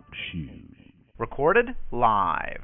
Talk. 0.00 0.16
Recorded 1.18 1.66
live. 1.92 2.62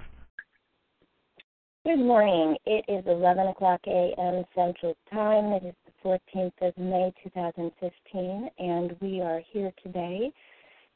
Good 1.84 1.98
morning. 1.98 2.56
It 2.64 2.84
is 2.88 3.04
11 3.06 3.48
o'clock 3.48 3.80
a.m. 3.86 4.44
Central 4.54 4.96
Time. 5.12 5.52
It 5.52 5.64
is 5.64 5.74
the 5.84 6.18
14th 6.34 6.68
of 6.68 6.76
May 6.78 7.12
2015, 7.22 8.50
and 8.58 8.96
we 9.00 9.20
are 9.20 9.40
here 9.52 9.70
today 9.82 10.32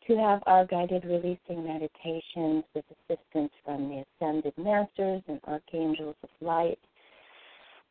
to 0.06 0.16
have 0.16 0.42
our 0.46 0.64
guided 0.66 1.04
releasing 1.04 1.62
meditations 1.64 2.64
with 2.74 2.84
assistance 2.90 3.52
from 3.64 3.88
the 3.88 4.04
Ascended 4.16 4.54
Masters 4.56 5.22
and 5.28 5.40
Archangels 5.46 6.16
of 6.22 6.30
Light. 6.40 6.78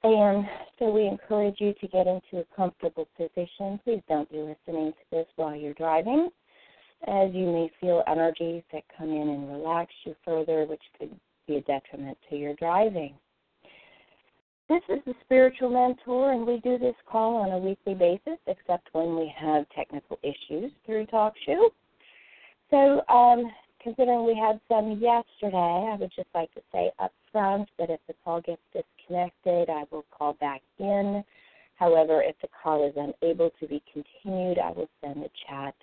And 0.04 0.46
so 0.80 0.90
we 0.90 1.06
encourage 1.06 1.58
you 1.60 1.74
to 1.80 1.88
get 1.88 2.08
into 2.08 2.40
a 2.40 2.56
comfortable 2.56 3.08
position. 3.16 3.80
Please 3.84 4.02
don't 4.10 4.30
be 4.32 4.38
listening 4.40 4.92
to 4.92 5.06
this 5.12 5.28
while 5.36 5.56
you're 5.56 5.74
driving, 5.76 6.30
as 7.08 7.34
you 7.34 7.46
may 7.46 7.72
feel 7.80 8.04
energies 8.08 8.64
that 8.74 8.84
come 8.98 9.10
in 9.10 9.30
and 9.30 9.50
relax 9.50 9.92
you 10.06 10.16
further, 10.26 10.66
which 10.66 10.82
could 10.98 11.12
be 11.48 11.56
a 11.56 11.62
detriment 11.62 12.18
to 12.30 12.36
your 12.36 12.54
driving. 12.56 13.14
This 14.70 14.82
is 14.88 15.00
the 15.06 15.16
spiritual 15.26 15.72
mentor, 15.72 16.32
and 16.32 16.46
we 16.46 16.60
do 16.60 16.78
this 16.78 16.96
call 17.10 17.38
on 17.38 17.52
a 17.52 17.58
weekly 17.58 17.96
basis, 17.96 18.38
except 18.46 18.90
when 18.92 19.16
we 19.16 19.34
have 19.36 19.66
technical 19.76 20.20
issues 20.22 20.72
through 20.86 21.08
TalkShoe. 21.08 21.70
So, 22.70 23.02
um, 23.10 23.52
considering 23.82 24.26
we 24.26 24.36
had 24.36 24.60
some 24.68 25.00
yesterday, 25.00 25.90
I 25.92 25.98
would 26.00 26.12
just 26.16 26.28
like 26.36 26.54
to 26.54 26.62
say 26.72 26.92
up 27.00 27.12
front 27.32 27.68
that 27.80 27.90
if 27.90 28.00
the 28.08 28.14
call 28.24 28.42
gets 28.42 28.62
disconnected, 28.72 29.72
I 29.72 29.86
will 29.90 30.06
call 30.16 30.34
back 30.34 30.62
in. 30.78 31.24
However, 31.76 32.22
if 32.22 32.36
the 32.42 32.50
call 32.62 32.88
is 32.88 32.94
unable 32.96 33.50
to 33.60 33.68
be 33.68 33.82
continued, 33.92 34.60
I 34.60 34.72
will 34.72 34.90
send 35.02 35.24
a 35.24 35.30
chat 35.48 35.74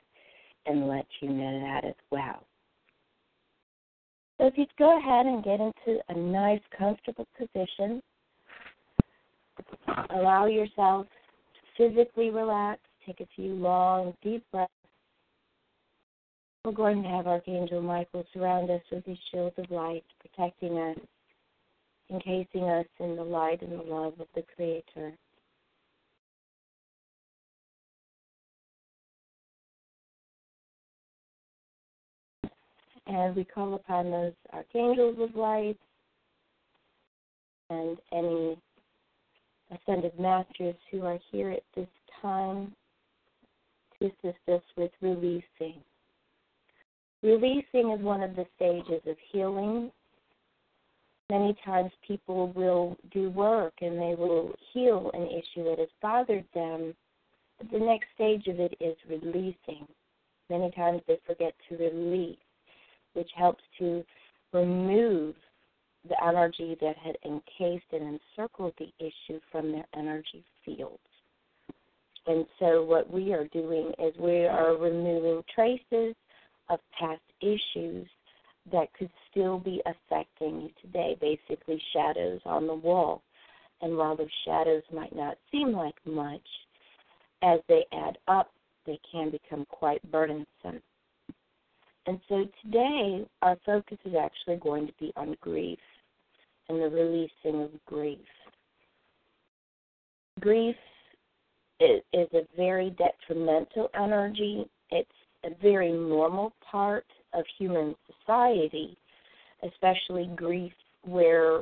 and 0.66 0.88
let 0.88 1.06
you 1.20 1.30
know 1.30 1.60
that 1.60 1.84
as 1.84 1.94
well. 2.10 2.44
So 4.38 4.46
if 4.46 4.54
you'd 4.56 4.68
go 4.78 4.98
ahead 4.98 5.26
and 5.26 5.42
get 5.42 5.60
into 5.60 6.00
a 6.08 6.14
nice, 6.14 6.60
comfortable 6.76 7.26
position, 7.38 8.02
allow 10.10 10.46
yourself 10.46 11.06
to 11.78 11.88
physically 11.88 12.30
relax, 12.30 12.80
take 13.06 13.20
a 13.20 13.26
few 13.34 13.54
long, 13.54 14.14
deep 14.22 14.44
breaths. 14.52 14.72
We're 16.64 16.72
going 16.72 17.02
to 17.02 17.08
have 17.08 17.26
Archangel 17.26 17.80
Michael 17.80 18.26
surround 18.34 18.70
us 18.70 18.82
with 18.90 19.04
his 19.06 19.18
shield 19.30 19.52
of 19.56 19.70
light, 19.70 20.04
protecting 20.20 20.76
us, 20.78 20.98
encasing 22.10 22.64
us 22.64 22.86
in 23.00 23.16
the 23.16 23.22
light 23.22 23.62
and 23.62 23.72
the 23.72 23.84
love 23.84 24.14
of 24.18 24.26
the 24.34 24.42
Creator. 24.54 25.12
And 33.06 33.36
we 33.36 33.44
call 33.44 33.74
upon 33.74 34.10
those 34.10 34.32
archangels 34.52 35.16
of 35.20 35.36
light 35.36 35.78
and 37.70 37.98
any 38.12 38.58
ascended 39.70 40.18
masters 40.18 40.74
who 40.90 41.02
are 41.02 41.18
here 41.30 41.50
at 41.50 41.62
this 41.74 41.88
time 42.20 42.72
to 43.98 44.06
assist 44.06 44.38
us 44.48 44.62
with 44.76 44.90
releasing. 45.00 45.80
Releasing 47.22 47.92
is 47.92 48.00
one 48.02 48.22
of 48.22 48.36
the 48.36 48.46
stages 48.56 49.02
of 49.06 49.16
healing. 49.32 49.90
Many 51.30 51.56
times 51.64 51.90
people 52.06 52.52
will 52.52 52.96
do 53.12 53.30
work 53.30 53.74
and 53.80 53.98
they 53.98 54.14
will 54.16 54.52
heal 54.72 55.10
an 55.14 55.26
issue 55.26 55.64
that 55.64 55.78
has 55.78 55.88
bothered 56.00 56.44
them, 56.54 56.94
but 57.58 57.70
the 57.70 57.84
next 57.84 58.06
stage 58.14 58.46
of 58.46 58.60
it 58.60 58.74
is 58.80 58.96
releasing. 59.08 59.86
Many 60.50 60.70
times 60.72 61.02
they 61.08 61.18
forget 61.26 61.54
to 61.68 61.76
release 61.76 62.36
which 63.16 63.30
helps 63.34 63.62
to 63.78 64.04
remove 64.52 65.34
the 66.08 66.24
energy 66.24 66.76
that 66.80 66.96
had 66.96 67.16
encased 67.24 67.86
and 67.92 68.18
encircled 68.36 68.74
the 68.78 68.92
issue 68.98 69.40
from 69.50 69.72
their 69.72 69.86
energy 69.96 70.44
fields. 70.64 71.00
And 72.26 72.44
so, 72.58 72.84
what 72.84 73.10
we 73.10 73.32
are 73.32 73.46
doing 73.48 73.92
is 73.98 74.12
we 74.18 74.46
are 74.46 74.76
removing 74.76 75.42
traces 75.54 76.14
of 76.68 76.80
past 76.98 77.20
issues 77.40 78.06
that 78.72 78.92
could 78.98 79.10
still 79.30 79.58
be 79.58 79.80
affecting 79.86 80.62
you 80.62 80.70
today, 80.82 81.16
basically, 81.20 81.80
shadows 81.92 82.40
on 82.44 82.66
the 82.66 82.74
wall. 82.74 83.22
And 83.80 83.96
while 83.96 84.16
those 84.16 84.26
shadows 84.44 84.82
might 84.92 85.14
not 85.14 85.38
seem 85.52 85.72
like 85.72 85.94
much, 86.04 86.40
as 87.42 87.60
they 87.68 87.84
add 87.92 88.18
up, 88.26 88.50
they 88.86 88.98
can 89.10 89.30
become 89.30 89.66
quite 89.68 90.02
burdensome. 90.10 90.82
And 92.06 92.20
so 92.28 92.44
today, 92.62 93.26
our 93.42 93.56
focus 93.66 93.98
is 94.04 94.14
actually 94.14 94.56
going 94.56 94.86
to 94.86 94.92
be 95.00 95.12
on 95.16 95.36
grief 95.40 95.78
and 96.68 96.80
the 96.80 96.88
releasing 96.88 97.62
of 97.62 97.70
grief. 97.86 98.18
Grief 100.40 100.76
is, 101.80 102.02
is 102.12 102.28
a 102.32 102.42
very 102.56 102.90
detrimental 102.90 103.90
energy. 103.94 104.68
It's 104.90 105.08
a 105.44 105.50
very 105.60 105.92
normal 105.92 106.52
part 106.70 107.06
of 107.32 107.44
human 107.58 107.94
society, 108.20 108.96
especially 109.62 110.30
grief 110.36 110.72
where 111.04 111.60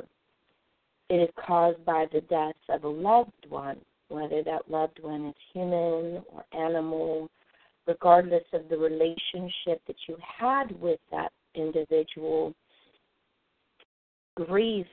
it 1.09 1.15
is 1.15 1.29
caused 1.45 1.83
by 1.85 2.05
the 2.11 2.21
death 2.21 2.55
of 2.69 2.83
a 2.83 2.87
loved 2.87 3.31
one, 3.49 3.77
whether 4.09 4.43
that 4.43 4.69
loved 4.69 4.99
one 5.01 5.27
is 5.27 5.35
human 5.53 6.23
or 6.31 6.45
animal 6.53 7.29
regardless 7.87 8.43
of 8.53 8.67
the 8.69 8.77
relationship 8.77 9.81
that 9.87 9.95
you 10.07 10.17
had 10.39 10.79
with 10.79 10.99
that 11.11 11.31
individual, 11.53 12.53
grief 14.35 14.87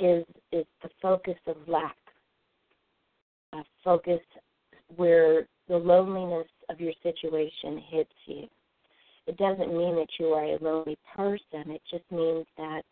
is 0.00 0.24
is 0.52 0.66
the 0.82 0.88
focus 1.00 1.38
of 1.46 1.56
lack. 1.66 1.96
A 3.52 3.62
focus 3.82 4.20
where 4.96 5.46
the 5.68 5.76
loneliness 5.76 6.48
of 6.68 6.80
your 6.80 6.92
situation 7.02 7.82
hits 7.90 8.12
you. 8.26 8.46
It 9.26 9.36
doesn't 9.38 9.76
mean 9.76 9.94
that 9.96 10.08
you 10.18 10.26
are 10.28 10.44
a 10.44 10.58
lonely 10.62 10.98
person. 11.16 11.70
It 11.70 11.82
just 11.90 12.04
means 12.10 12.46
that 12.58 12.82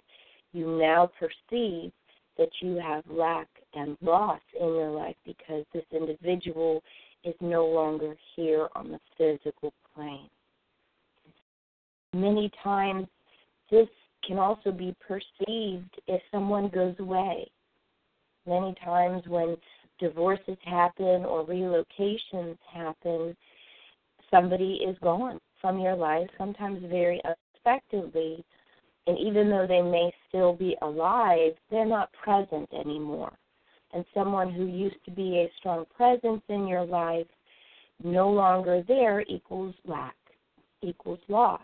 you 0.52 0.78
now 0.78 1.10
perceive 1.18 1.92
that 2.38 2.48
you 2.60 2.76
have 2.76 3.04
lack 3.10 3.48
and 3.74 3.96
loss 4.00 4.40
in 4.58 4.66
your 4.66 4.90
life 4.90 5.16
because 5.26 5.64
this 5.74 5.84
individual 5.92 6.82
is 7.24 7.34
no 7.40 7.66
longer 7.66 8.14
here 8.36 8.68
on 8.74 8.90
the 8.90 9.00
physical 9.16 9.72
plane. 9.94 10.28
Many 12.14 12.50
times, 12.62 13.06
this 13.70 13.88
can 14.26 14.38
also 14.38 14.70
be 14.70 14.94
perceived 15.06 16.00
if 16.06 16.20
someone 16.30 16.68
goes 16.68 16.94
away. 16.98 17.50
Many 18.46 18.74
times, 18.84 19.22
when 19.26 19.56
divorces 19.98 20.58
happen 20.64 21.24
or 21.24 21.46
relocations 21.46 22.56
happen, 22.72 23.36
somebody 24.30 24.80
is 24.86 24.96
gone 25.02 25.38
from 25.60 25.80
your 25.80 25.94
life, 25.94 26.28
sometimes 26.36 26.82
very 26.90 27.20
unexpectedly. 27.24 28.44
And 29.06 29.18
even 29.18 29.48
though 29.48 29.66
they 29.66 29.82
may 29.82 30.12
still 30.28 30.54
be 30.54 30.76
alive, 30.82 31.52
they're 31.70 31.86
not 31.86 32.12
present 32.12 32.68
anymore 32.72 33.32
and 33.92 34.04
someone 34.14 34.52
who 34.52 34.66
used 34.66 35.04
to 35.04 35.10
be 35.10 35.38
a 35.38 35.52
strong 35.58 35.84
presence 35.96 36.42
in 36.48 36.66
your 36.66 36.84
life 36.84 37.26
no 38.02 38.30
longer 38.30 38.82
there 38.88 39.22
equals 39.28 39.74
lack, 39.84 40.16
equals 40.82 41.20
loss. 41.28 41.60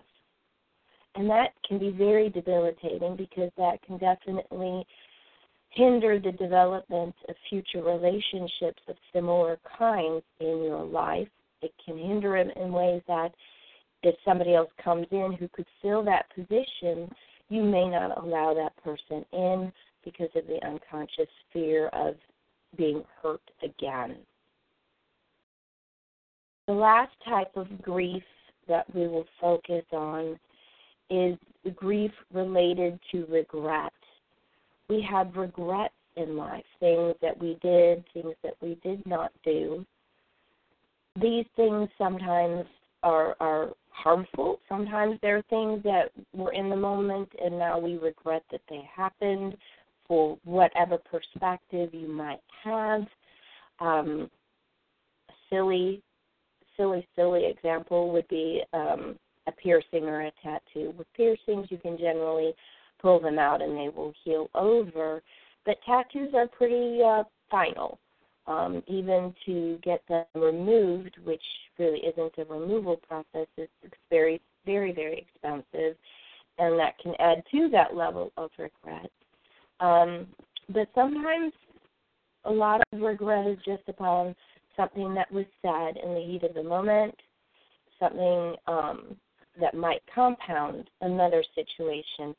And 1.15 1.29
that 1.31 1.53
can 1.67 1.79
be 1.79 1.91
very 1.91 2.29
debilitating 2.29 3.17
because 3.17 3.51
that 3.57 3.83
can 3.83 3.99
definitely 3.99 4.87
hinder 5.71 6.19
the 6.19 6.33
development 6.33 7.15
of 7.29 7.35
future 7.49 7.83
relationships 7.83 8.83
of 8.89 8.97
similar 9.13 9.59
kinds 9.79 10.23
in 10.41 10.63
your 10.63 10.85
life. 10.85 11.29
It 11.63 11.73
can 11.85 11.99
hinder 11.99 12.37
it 12.37 12.57
in 12.57 12.73
ways 12.73 13.03
that 13.09 13.31
if 14.03 14.15
somebody 14.25 14.55
else 14.55 14.71
comes 14.83 15.07
in 15.11 15.37
who 15.39 15.49
could 15.49 15.67
fill 15.83 16.05
that 16.05 16.27
position, 16.35 17.11
you 17.49 17.63
may 17.63 17.89
not 17.89 18.23
allow 18.23 18.55
that 18.55 18.77
person 18.83 19.25
in 19.33 19.73
because 20.11 20.31
of 20.35 20.47
the 20.47 20.65
unconscious 20.67 21.29
fear 21.53 21.89
of 21.89 22.15
being 22.77 23.03
hurt 23.23 23.43
again. 23.63 24.17
The 26.67 26.75
last 26.75 27.13
type 27.27 27.57
of 27.57 27.83
grief 27.83 28.23
that 28.69 28.93
we 28.95 29.09
will 29.09 29.25
focus 29.41 29.85
on 29.93 30.39
is 31.11 31.39
grief 31.75 32.13
related 32.33 32.99
to 33.13 33.27
regret. 33.27 33.93
We 34.89 35.07
have 35.11 35.37
regrets 35.37 35.95
in 36.17 36.37
life, 36.37 36.65
things 36.81 37.15
that 37.23 37.39
we 37.41 37.59
did, 37.63 38.05
things 38.13 38.35
that 38.43 38.55
we 38.61 38.79
did 38.83 39.05
not 39.07 39.33
do. 39.45 39.85
These 41.21 41.47
things 41.57 41.89
sometimes 41.97 42.65
are 43.03 43.37
are 43.41 43.71
harmful. 43.91 44.61
Sometimes 44.69 45.19
there 45.23 45.39
are 45.39 45.43
things 45.51 45.83
that 45.83 46.11
were 46.33 46.53
in 46.53 46.71
the 46.71 46.77
moment 46.77 47.29
and 47.43 47.59
now 47.59 47.79
we 47.79 47.99
regret 47.99 48.43
that 48.53 48.61
they 48.69 48.89
happened 48.95 49.57
for 50.09 50.39
whatever 50.45 50.99
perspective 50.99 51.91
you 51.93 52.09
might 52.09 52.41
have. 52.65 53.03
Um, 53.79 54.31
silly, 55.51 56.03
silly, 56.77 57.07
silly 57.15 57.47
example 57.47 58.11
would 58.13 58.27
be 58.29 58.63
um, 58.73 59.17
a 59.47 59.53
piercing 59.53 60.05
or 60.05 60.23
a 60.23 60.33
tattoo. 60.43 60.95
With 60.97 61.07
piercings, 61.15 61.69
you 61.71 61.79
can 61.79 61.99
generally 61.99 62.53
pull 63.01 63.21
them 63.21 63.39
out 63.39 63.63
and 63.63 63.77
they 63.77 63.89
will 63.95 64.13
heal 64.25 64.49
over, 64.55 65.23
but 65.65 65.77
tattoos 65.87 66.35
are 66.35 66.49
pretty 66.49 67.01
uh, 67.03 67.25
final. 67.51 67.99
Um, 68.47 68.83
even 68.87 69.35
to 69.45 69.79
get 69.83 70.01
them 70.09 70.25
removed, 70.35 71.19
which 71.25 71.43
really 71.79 71.99
isn't 71.99 72.33
a 72.39 72.51
removal 72.51 72.97
process, 72.97 73.47
it's 73.59 73.71
very, 74.09 74.41
very, 74.65 74.91
very 74.91 75.19
expensive, 75.19 75.97
and 76.59 76.79
that 76.79 76.99
can 76.99 77.15
add 77.19 77.43
to 77.53 77.69
that 77.69 77.95
level 77.95 78.33
of 78.39 78.51
regret. 78.59 79.11
Um, 79.81 80.27
but 80.73 80.89
sometimes 80.95 81.53
a 82.45 82.51
lot 82.51 82.81
of 82.93 83.01
regret 83.01 83.47
is 83.47 83.59
just 83.65 83.83
upon 83.89 84.35
something 84.77 85.15
that 85.15 85.31
was 85.33 85.47
said 85.63 86.03
in 86.03 86.15
the 86.15 86.21
heat 86.21 86.43
of 86.43 86.55
the 86.55 86.63
moment, 86.63 87.15
something 87.99 88.55
um, 88.67 89.17
that 89.61 89.75
might 89.75 90.03
compound 90.15 90.89
another 91.01 91.43
situation 91.55 92.35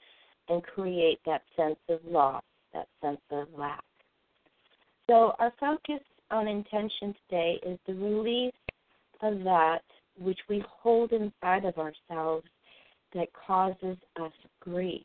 and 0.48 0.64
create 0.64 1.20
that 1.26 1.42
sense 1.56 1.80
of 1.90 2.00
loss, 2.06 2.44
that 2.74 2.88
sense 3.02 3.22
of 3.32 3.48
lack. 3.58 3.84
So, 5.10 5.34
our 5.40 5.52
focus 5.60 6.04
on 6.32 6.48
intention 6.48 7.16
today 7.28 7.60
is 7.66 7.80
the 7.88 7.94
release 7.94 8.54
of 9.22 9.44
that 9.44 9.82
which 10.20 10.40
we 10.50 10.64
hold 10.68 11.12
inside 11.12 11.66
of 11.66 11.76
ourselves 11.78 12.48
that 13.14 13.28
causes 13.48 13.98
us 14.22 14.32
grief, 14.60 15.02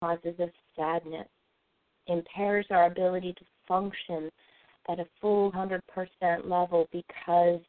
causes 0.00 0.38
us 0.40 0.50
sadness, 0.80 1.28
impairs 2.06 2.66
our 2.70 2.86
ability 2.86 3.34
to 3.34 3.44
function 3.68 4.30
at 4.88 4.98
a 4.98 5.06
full 5.20 5.52
100% 5.52 5.80
level 6.44 6.88
because 6.92 7.60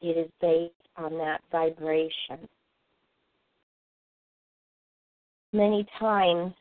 it 0.00 0.16
is 0.16 0.30
based 0.40 0.72
on 0.96 1.18
that 1.18 1.40
vibration. 1.50 2.48
Many 5.52 5.86
times, 5.98 6.54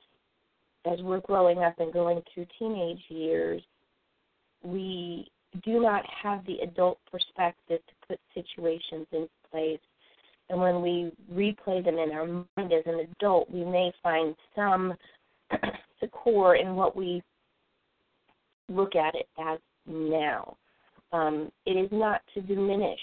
as 0.91 0.99
we're 1.01 1.21
growing 1.21 1.59
up 1.59 1.79
and 1.79 1.93
going 1.93 2.21
through 2.33 2.47
teenage 2.59 3.01
years, 3.07 3.61
we 4.63 5.29
do 5.63 5.81
not 5.81 6.03
have 6.23 6.45
the 6.45 6.59
adult 6.59 6.97
perspective 7.09 7.79
to 7.87 8.07
put 8.07 8.19
situations 8.33 9.07
in 9.11 9.27
place. 9.49 9.79
And 10.49 10.59
when 10.59 10.81
we 10.81 11.11
replay 11.33 11.83
them 11.83 11.97
in 11.97 12.11
our 12.11 12.25
mind 12.25 12.73
as 12.73 12.83
an 12.85 13.07
adult, 13.19 13.49
we 13.49 13.63
may 13.63 13.93
find 14.03 14.35
some 14.55 14.93
core 16.07 16.55
in 16.55 16.75
what 16.75 16.95
we 16.95 17.21
look 18.69 18.95
at 18.95 19.15
it 19.15 19.27
as 19.39 19.59
now. 19.85 20.57
Um, 21.11 21.51
it 21.65 21.71
is 21.71 21.89
not 21.91 22.21
to 22.33 22.41
diminish 22.41 22.99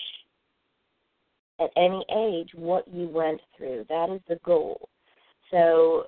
at 1.60 1.70
any 1.76 2.04
age 2.16 2.50
what 2.54 2.86
you 2.88 3.08
went 3.08 3.40
through. 3.56 3.84
That 3.88 4.10
is 4.10 4.20
the 4.28 4.38
goal. 4.44 4.88
So 5.50 6.04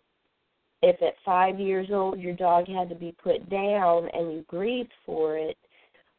if 0.82 1.00
at 1.02 1.14
five 1.24 1.58
years 1.58 1.88
old 1.90 2.20
your 2.20 2.34
dog 2.34 2.66
had 2.68 2.88
to 2.88 2.94
be 2.94 3.14
put 3.22 3.48
down 3.50 4.08
and 4.12 4.32
you 4.32 4.44
grieved 4.48 4.92
for 5.04 5.36
it, 5.36 5.56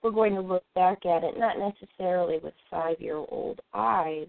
we're 0.03 0.11
going 0.11 0.35
to 0.35 0.41
look 0.41 0.63
back 0.75 1.05
at 1.05 1.23
it 1.23 1.37
not 1.37 1.57
necessarily 1.57 2.39
with 2.43 2.53
five 2.69 2.99
year 2.99 3.17
old 3.17 3.59
eyes, 3.73 4.27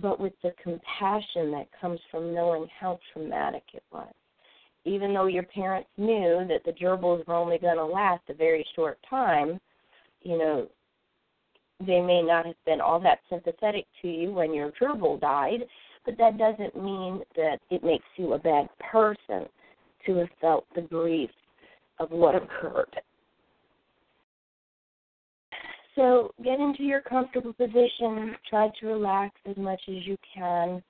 but 0.00 0.20
with 0.20 0.32
the 0.42 0.52
compassion 0.62 1.50
that 1.52 1.68
comes 1.80 2.00
from 2.10 2.34
knowing 2.34 2.66
how 2.78 2.98
traumatic 3.12 3.64
it 3.74 3.82
was 3.92 4.12
even 4.84 5.14
though 5.14 5.26
your 5.26 5.44
parents 5.44 5.88
knew 5.96 6.44
that 6.48 6.64
the 6.64 6.72
gerbils 6.72 7.26
were 7.26 7.34
only 7.34 7.58
going 7.58 7.76
to 7.76 7.84
last 7.84 8.22
a 8.28 8.34
very 8.34 8.66
short 8.74 8.98
time, 9.08 9.60
you 10.22 10.38
know, 10.38 10.66
they 11.80 12.00
may 12.00 12.22
not 12.22 12.46
have 12.46 12.64
been 12.64 12.80
all 12.80 13.00
that 13.00 13.20
sympathetic 13.28 13.86
to 14.00 14.08
you 14.08 14.32
when 14.32 14.54
your 14.54 14.72
gerbil 14.80 15.20
died, 15.20 15.60
but 16.04 16.16
that 16.18 16.38
doesn't 16.38 16.76
mean 16.82 17.22
that 17.36 17.58
it 17.70 17.84
makes 17.84 18.04
you 18.16 18.32
a 18.32 18.38
bad 18.38 18.68
person 18.78 19.46
to 20.06 20.16
have 20.16 20.28
felt 20.40 20.64
the 20.74 20.80
grief 20.80 21.30
of 21.98 22.10
what 22.10 22.34
occurred. 22.34 23.00
So 25.94 26.32
get 26.42 26.58
into 26.58 26.84
your 26.84 27.02
comfortable 27.02 27.52
position, 27.52 28.34
try 28.48 28.70
to 28.80 28.86
relax 28.86 29.36
as 29.48 29.56
much 29.56 29.80
as 29.88 30.06
you 30.06 30.16
can. 30.34 30.82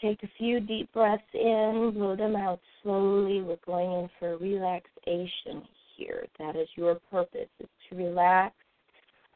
Take 0.00 0.22
a 0.22 0.28
few 0.36 0.60
deep 0.60 0.92
breaths 0.92 1.22
in, 1.32 1.92
blow 1.94 2.16
them 2.16 2.36
out 2.36 2.60
slowly. 2.82 3.40
We're 3.40 3.56
going 3.64 3.92
in 3.92 4.10
for 4.18 4.36
relaxation 4.36 5.62
here. 5.96 6.26
That 6.38 6.54
is 6.54 6.68
your 6.76 6.96
purpose, 7.10 7.48
is 7.60 7.68
to 7.88 7.96
relax 7.96 8.54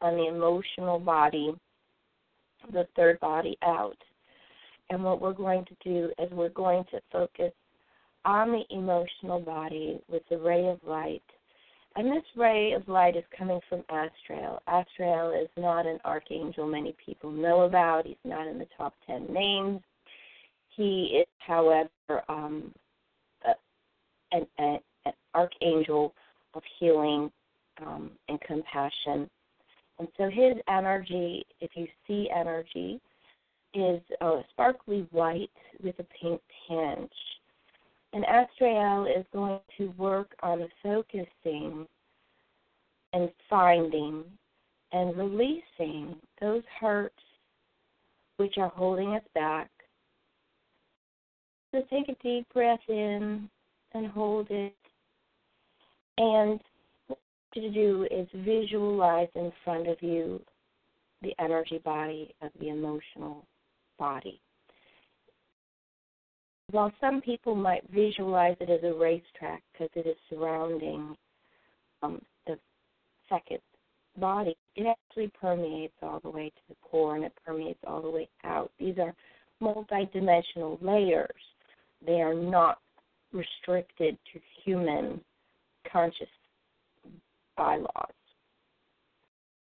on 0.02 0.16
the 0.16 0.28
emotional 0.28 0.98
body, 0.98 1.54
the 2.72 2.86
third 2.94 3.18
body 3.20 3.56
out. 3.62 3.96
And 4.90 5.02
what 5.02 5.20
we're 5.20 5.32
going 5.32 5.64
to 5.64 5.76
do 5.82 6.10
is 6.18 6.30
we're 6.32 6.50
going 6.50 6.84
to 6.90 7.00
focus 7.10 7.52
on 8.24 8.52
the 8.52 8.64
emotional 8.70 9.40
body 9.40 10.00
with 10.08 10.22
the 10.28 10.38
ray 10.38 10.68
of 10.68 10.78
light. 10.86 11.22
And 11.96 12.06
this 12.06 12.24
ray 12.36 12.72
of 12.72 12.86
light 12.86 13.16
is 13.16 13.24
coming 13.36 13.60
from 13.68 13.82
Azrael. 13.88 14.60
Azrael 14.68 15.32
is 15.32 15.48
not 15.56 15.86
an 15.86 15.98
archangel 16.04 16.66
many 16.66 16.94
people 17.04 17.30
know 17.30 17.62
about. 17.62 18.06
He's 18.06 18.16
not 18.24 18.46
in 18.46 18.58
the 18.58 18.66
top 18.76 18.94
10 19.06 19.32
names. 19.32 19.80
He 20.76 21.20
is, 21.20 21.26
however, 21.38 21.88
um, 22.28 22.72
an, 24.32 24.46
an, 24.58 24.78
an, 25.04 25.12
archangel 25.34 26.14
of 26.54 26.62
healing 26.78 27.30
um, 27.84 28.10
and 28.28 28.40
compassion. 28.40 29.28
And 29.98 30.08
so 30.16 30.30
his 30.30 30.56
energy, 30.68 31.44
if 31.60 31.70
you 31.74 31.86
see 32.06 32.28
energy, 32.34 33.00
is 33.74 34.00
uh, 34.20 34.40
sparkly 34.50 35.06
white 35.10 35.50
with 35.82 35.94
a 35.98 36.06
pink 36.20 36.40
tinge. 36.66 37.10
And 38.12 38.24
Azrael 38.24 39.06
is 39.06 39.24
going 39.32 39.60
to 39.78 39.88
work 39.96 40.34
on 40.42 40.66
focusing 40.82 41.86
and 43.12 43.30
finding 43.48 44.24
and 44.92 45.16
releasing 45.16 46.16
those 46.40 46.62
hurts 46.80 47.14
which 48.36 48.54
are 48.58 48.70
holding 48.70 49.14
us 49.14 49.22
back 49.34 49.70
so 51.72 51.82
take 51.90 52.08
a 52.08 52.22
deep 52.22 52.46
breath 52.52 52.80
in 52.88 53.48
and 53.94 54.06
hold 54.08 54.48
it. 54.50 54.74
And 56.18 56.60
what 57.06 57.18
you 57.54 57.62
to 57.62 57.70
do 57.70 58.06
is 58.10 58.28
visualize 58.44 59.28
in 59.34 59.52
front 59.64 59.88
of 59.88 59.96
you 60.00 60.40
the 61.22 61.32
energy 61.38 61.80
body 61.84 62.34
of 62.42 62.50
the 62.60 62.68
emotional 62.68 63.44
body. 63.98 64.40
While 66.70 66.92
some 67.00 67.20
people 67.20 67.54
might 67.54 67.82
visualize 67.90 68.56
it 68.60 68.70
as 68.70 68.80
a 68.84 68.96
racetrack 68.96 69.62
because 69.72 69.90
it 69.94 70.06
is 70.06 70.16
surrounding 70.28 71.16
um, 72.02 72.22
the 72.46 72.58
second 73.28 73.58
body, 74.16 74.56
it 74.76 74.86
actually 74.86 75.32
permeates 75.40 75.94
all 76.02 76.20
the 76.20 76.30
way 76.30 76.48
to 76.48 76.62
the 76.68 76.76
core 76.82 77.16
and 77.16 77.24
it 77.24 77.32
permeates 77.44 77.80
all 77.86 78.02
the 78.02 78.10
way 78.10 78.28
out. 78.44 78.70
These 78.78 78.98
are 78.98 79.14
multidimensional 79.60 80.78
layers 80.80 81.32
they 82.04 82.20
are 82.20 82.34
not 82.34 82.78
restricted 83.32 84.16
to 84.32 84.40
human 84.64 85.20
conscious 85.90 86.28
bylaws. 87.56 88.12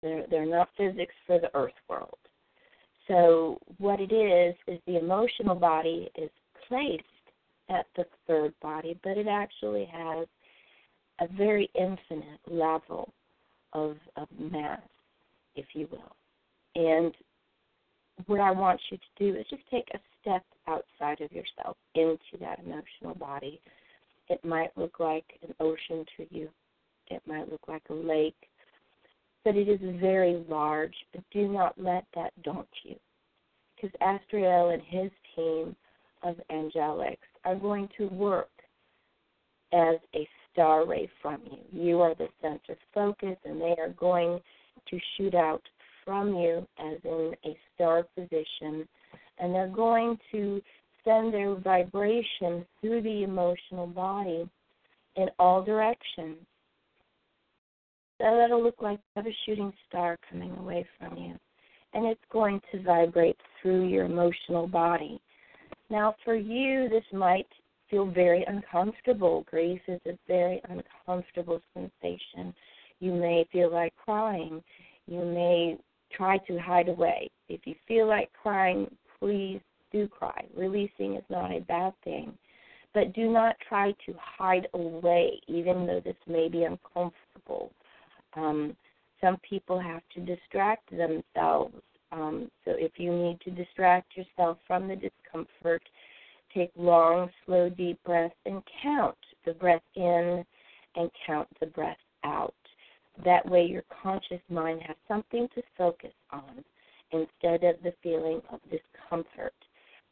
They're, 0.03 0.25
they're 0.31 0.47
not 0.47 0.69
physics 0.77 1.15
for 1.27 1.39
the 1.39 1.55
earth 1.55 1.73
world. 1.89 2.19
So, 3.09 3.59
what 3.79 4.01
it 4.01 4.13
is, 4.13 4.55
is 4.67 4.81
the 4.87 4.99
emotional 4.99 5.55
body 5.55 6.11
is 6.17 6.31
placed 6.69 7.03
at 7.69 7.87
the 7.97 8.05
third 8.27 8.55
body, 8.63 8.99
but 9.03 9.19
it 9.19 9.27
actually 9.27 9.89
has 9.93 10.27
a 11.21 11.27
very 11.37 11.71
infinite 11.75 12.41
level 12.49 13.13
of, 13.73 13.97
of 14.17 14.29
mass, 14.39 14.81
if 15.57 15.67
you 15.75 15.89
will. 15.91 16.15
And 16.77 17.13
what 18.27 18.41
I 18.41 18.51
want 18.51 18.81
you 18.91 18.99
to 18.99 19.33
do 19.33 19.39
is 19.39 19.47
just 19.51 19.63
take 19.71 19.89
a 19.95 19.99
step 20.21 20.45
outside 20.67 21.21
of 21.21 21.33
yourself 21.33 21.77
into 21.95 22.39
that 22.41 22.61
emotional 22.61 23.15
body. 23.15 23.61
It 24.29 24.45
might 24.45 24.77
look 24.77 25.01
like 25.01 25.25
an 25.43 25.55
ocean 25.61 26.05
to 26.17 26.27
you, 26.31 26.49
it 27.09 27.23
might 27.27 27.51
look 27.51 27.67
like 27.67 27.83
a 27.91 27.95
lake, 27.95 28.49
but 29.45 29.57
it 29.57 29.69
is 29.69 29.81
very 30.01 30.45
large. 30.49 30.95
But 31.13 31.25
do 31.33 31.49
not 31.49 31.75
let 31.83 32.05
that 32.15 32.33
daunt 32.43 32.69
you, 32.85 32.97
because 33.75 33.91
Azrael 34.01 34.71
and 34.71 34.83
his 34.83 35.11
team 35.35 35.75
of 36.23 36.37
angelics 36.51 37.17
are 37.45 37.57
going 37.57 37.89
to 37.97 38.07
work 38.09 38.51
as 39.73 39.97
a 40.15 40.29
star 40.53 40.87
ray 40.87 41.09
from 41.23 41.41
you. 41.45 41.59
You 41.73 42.01
are 42.01 42.15
the 42.15 42.29
center 42.43 42.77
focus, 42.93 43.37
and 43.45 43.61
they 43.61 43.75
are 43.79 43.95
going 43.99 44.41
to 44.89 44.99
shoot 45.17 45.35
out 45.35 45.63
from 46.05 46.35
you 46.35 46.67
as 46.79 46.99
in 47.05 47.35
a 47.45 47.57
star 47.75 48.05
position, 48.17 48.87
and 49.41 49.55
they're 49.55 49.69
going 49.69 50.19
to 50.33 50.61
send 51.05 51.33
their 51.33 51.55
vibration 51.55 52.65
through 52.81 53.03
the 53.03 53.23
emotional 53.23 53.87
body 53.87 54.49
in 55.17 55.29
all 55.39 55.63
directions. 55.63 56.37
So 58.21 58.37
that'll 58.37 58.63
look 58.63 58.83
like 58.83 58.99
you 58.99 59.23
have 59.23 59.27
a 59.27 59.37
shooting 59.47 59.73
star 59.89 60.19
coming 60.31 60.55
away 60.59 60.87
from 60.99 61.17
you. 61.17 61.35
And 61.95 62.07
it's 62.07 62.21
going 62.31 62.61
to 62.71 62.83
vibrate 62.83 63.39
through 63.61 63.89
your 63.89 64.05
emotional 64.05 64.67
body. 64.67 65.21
Now, 65.89 66.15
for 66.25 66.37
you, 66.37 66.89
this 66.89 67.03
might 67.13 67.49
feel 67.91 68.07
very 68.07 68.45
uncomfortable. 68.47 69.45
Grief 69.51 69.81
is 69.89 70.01
a 70.07 70.17
very 70.29 70.61
uncomfortable 70.69 71.61
sensation. 71.75 72.55
You 73.01 73.13
may 73.15 73.47
feel 73.51 73.73
like 73.73 73.95
crying. 73.97 74.63
You 75.07 75.25
may 75.25 75.79
try 76.13 76.39
to 76.39 76.59
hide 76.59 76.89
away. 76.89 77.31
If 77.49 77.63
you 77.65 77.75
feel 77.89 78.07
like 78.07 78.31
crying, 78.41 78.87
please 79.21 79.61
do 79.93 80.09
cry. 80.09 80.45
Releasing 80.57 81.17
is 81.17 81.25
not 81.29 81.53
a 81.53 81.61
bad 81.61 81.93
thing. 82.03 82.33
But 82.93 83.13
do 83.13 83.31
not 83.31 83.55
try 83.69 83.93
to 84.07 84.15
hide 84.19 84.67
away, 84.75 85.41
even 85.47 85.87
though 85.87 86.01
this 86.05 86.17
may 86.27 86.49
be 86.49 86.65
uncomfortable. 86.65 87.71
Um, 88.35 88.77
some 89.21 89.37
people 89.49 89.79
have 89.79 90.03
to 90.15 90.21
distract 90.21 90.91
themselves. 90.91 91.75
Um, 92.11 92.51
so 92.65 92.73
if 92.77 92.93
you 92.97 93.13
need 93.13 93.41
to 93.43 93.51
distract 93.51 94.17
yourself 94.17 94.59
from 94.67 94.89
the 94.89 94.97
discomfort, 94.97 95.83
take 96.53 96.73
long, 96.77 97.31
slow, 97.47 97.69
deep 97.69 98.03
breaths 98.05 98.35
and 98.45 98.63
count 98.83 99.17
the 99.45 99.53
breath 99.53 99.83
in 99.95 100.45
and 100.97 101.11
count 101.25 101.49
the 101.61 101.67
breath 101.67 101.97
out. 102.25 102.55
That 103.25 103.49
way, 103.49 103.65
your 103.67 103.85
conscious 104.03 104.41
mind 104.49 104.83
has 104.87 104.97
something 105.07 105.47
to 105.55 105.63
focus 105.77 106.13
on 106.33 106.65
instead 107.13 107.65
of 107.65 107.77
the 107.83 107.93
feeling 108.03 108.41
of 108.51 108.61
discomfort 108.71 109.55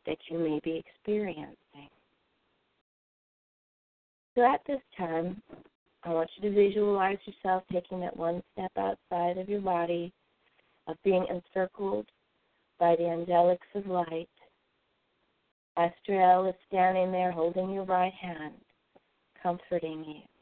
that 0.06 0.18
you 0.28 0.38
may 0.38 0.60
be 0.64 0.82
experiencing. 0.84 1.88
So, 4.34 4.42
at 4.42 4.60
this 4.66 4.80
time, 4.96 5.42
I 6.04 6.10
want 6.10 6.30
you 6.36 6.48
to 6.48 6.54
visualize 6.54 7.18
yourself 7.24 7.64
taking 7.72 8.00
that 8.00 8.16
one 8.16 8.42
step 8.52 8.72
outside 8.76 9.36
of 9.36 9.48
your 9.48 9.60
body, 9.60 10.12
of 10.86 10.96
being 11.04 11.26
encircled 11.28 12.06
by 12.78 12.96
the 12.96 13.02
angelics 13.02 13.58
of 13.74 13.86
light. 13.86 14.28
Azrael 15.76 16.46
is 16.46 16.54
standing 16.68 17.12
there 17.12 17.30
holding 17.30 17.70
your 17.70 17.84
right 17.84 18.12
hand, 18.12 18.54
comforting 19.42 20.04
you. 20.04 20.37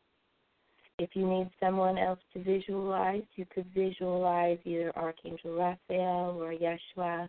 If 0.99 1.11
you 1.13 1.27
need 1.27 1.51
someone 1.61 1.99
else 1.99 2.21
to 2.33 2.43
visualize, 2.43 3.23
you 3.35 3.45
could 3.55 3.67
visualize 3.75 4.59
either 4.65 4.97
Archangel 4.97 5.55
Raphael 5.55 6.41
or 6.41 6.55
Yeshua, 6.55 7.29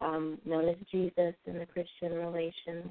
um, 0.00 0.38
known 0.46 0.68
as 0.68 0.76
Jesus 0.90 1.34
in 1.44 1.58
the 1.58 1.66
Christian 1.66 2.12
relations, 2.12 2.90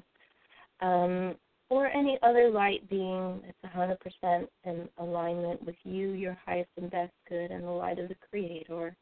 um, 0.80 1.34
or 1.70 1.88
any 1.88 2.18
other 2.22 2.50
light 2.50 2.88
being 2.88 3.42
that's 3.44 3.74
100% 3.74 4.46
in 4.64 4.88
alignment 4.98 5.64
with 5.64 5.74
you, 5.82 6.10
your 6.10 6.38
highest 6.46 6.70
and 6.76 6.90
best 6.90 7.12
good, 7.28 7.50
and 7.50 7.64
the 7.64 7.70
light 7.70 7.98
of 7.98 8.08
the 8.08 8.16
Creator. 8.30 8.94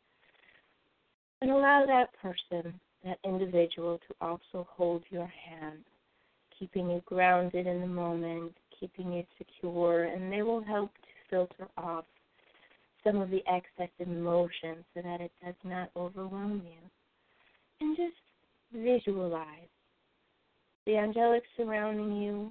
And 1.42 1.50
allow 1.50 1.84
that 1.86 2.14
person, 2.20 2.80
that 3.04 3.18
individual, 3.24 3.98
to 4.08 4.14
also 4.22 4.66
hold 4.70 5.02
your 5.10 5.26
hand, 5.26 5.84
keeping 6.58 6.88
you 6.88 7.02
grounded 7.04 7.66
in 7.66 7.80
the 7.82 7.86
moment, 7.86 8.52
keeping 8.78 9.12
you 9.12 9.24
secure, 9.36 10.04
and 10.04 10.32
they 10.32 10.42
will 10.42 10.62
help 10.62 10.90
filter 11.30 11.68
off 11.78 12.04
some 13.04 13.16
of 13.16 13.30
the 13.30 13.42
excess 13.46 13.90
emotion 13.99 14.84
so 14.94 15.00
that 15.02 15.20
it 15.20 15.32
does 15.44 15.54
not 15.64 15.90
overwhelm 15.96 16.62
you. 16.64 16.90
And 17.80 17.96
just 17.96 18.16
visualize 18.75 19.68
the 20.87 20.96
angelic 20.96 21.42
surrounding 21.56 22.20
you 22.20 22.50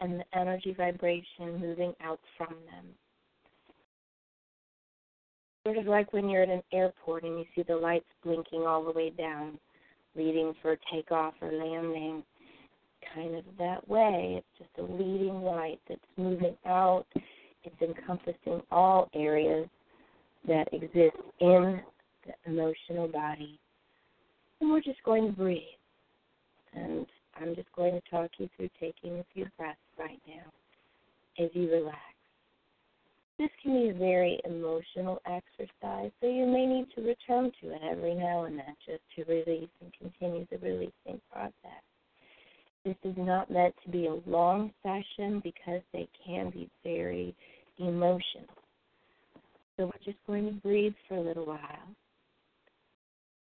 and 0.00 0.20
the 0.20 0.38
energy 0.38 0.74
vibration 0.76 1.60
moving 1.60 1.94
out 2.02 2.20
from 2.36 2.54
them. 2.70 2.86
Sort 5.64 5.78
of 5.78 5.86
like 5.86 6.12
when 6.12 6.28
you're 6.28 6.42
at 6.42 6.50
an 6.50 6.62
airport 6.72 7.24
and 7.24 7.38
you 7.38 7.44
see 7.54 7.62
the 7.62 7.76
lights 7.76 8.04
blinking 8.22 8.62
all 8.66 8.84
the 8.84 8.90
way 8.90 9.10
down, 9.10 9.58
leading 10.16 10.54
for 10.60 10.76
takeoff 10.92 11.34
or 11.40 11.52
landing. 11.52 12.22
Kind 13.14 13.34
of 13.34 13.44
that 13.58 13.86
way. 13.88 14.36
It's 14.38 14.58
just 14.58 14.70
a 14.78 14.92
leading 14.92 15.42
light 15.42 15.80
that's 15.88 16.00
moving 16.16 16.56
out 16.66 17.06
it's 17.64 17.82
encompassing 17.82 18.62
all 18.70 19.08
areas 19.14 19.68
that 20.46 20.68
exist 20.72 21.16
in 21.40 21.80
the 22.26 22.50
emotional 22.50 23.08
body. 23.08 23.58
And 24.60 24.70
we're 24.70 24.80
just 24.80 25.02
going 25.04 25.26
to 25.26 25.32
breathe. 25.32 25.62
And 26.74 27.06
I'm 27.40 27.54
just 27.54 27.72
going 27.76 27.92
to 27.92 28.10
talk 28.10 28.30
you 28.38 28.48
through 28.56 28.70
taking 28.80 29.18
a 29.18 29.24
few 29.32 29.46
breaths 29.56 29.78
right 29.98 30.20
now 30.26 31.44
as 31.44 31.50
you 31.54 31.70
relax. 31.70 31.98
This 33.38 33.50
can 33.62 33.72
be 33.72 33.88
a 33.88 33.94
very 33.94 34.38
emotional 34.44 35.20
exercise, 35.26 36.12
so 36.20 36.28
you 36.28 36.46
may 36.46 36.66
need 36.66 36.86
to 36.94 37.02
return 37.02 37.50
to 37.60 37.74
it 37.74 37.80
every 37.82 38.14
now 38.14 38.44
and 38.44 38.56
then 38.56 38.76
just 38.86 39.02
to 39.16 39.24
release 39.24 39.68
and 39.80 39.92
continue 39.98 40.46
the 40.52 40.58
releasing 40.58 41.20
process. 41.32 41.82
This 42.84 42.96
is 43.02 43.16
not 43.16 43.50
meant 43.50 43.74
to 43.84 43.90
be 43.90 44.06
a 44.06 44.30
long 44.30 44.72
session 44.84 45.40
because 45.42 45.80
they 45.92 46.06
can 46.24 46.50
be 46.50 46.70
very 46.84 47.34
emotional. 47.94 48.48
So 49.76 49.86
we're 49.86 50.04
just 50.04 50.18
going 50.26 50.46
to 50.46 50.52
breathe 50.60 50.94
for 51.08 51.16
a 51.16 51.20
little 51.20 51.46
while 51.46 51.58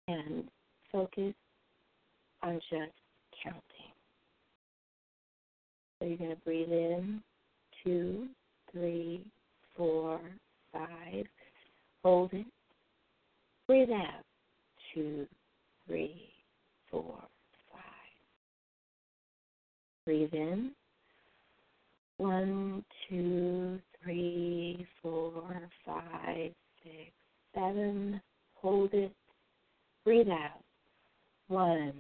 and 0.08 0.44
focus 0.92 1.34
on 2.44 2.56
just 2.70 2.92
counting. 3.44 3.62
So 6.00 6.06
you're 6.08 6.18
going 6.18 6.32
to 6.32 6.42
breathe 6.44 6.72
in 6.72 7.22
two, 7.84 8.28
three, 8.72 9.22
four, 9.76 10.20
five. 10.74 11.26
Hold 12.04 12.34
it. 12.34 12.46
Breathe 13.68 13.92
out 13.92 14.24
two, 14.94 15.28
three, 15.88 16.30
four, 16.90 17.16
five. 17.72 17.82
Breathe 20.06 20.34
in 20.34 20.72
one, 22.22 22.86
two, 23.10 23.80
three, 24.04 24.86
four, 25.02 25.32
five, 25.84 26.52
six, 26.84 27.12
seven. 27.56 28.22
Hold 28.54 28.94
it. 28.94 29.12
Breathe 30.06 30.30
out. 30.30 30.62
One, 31.48 31.94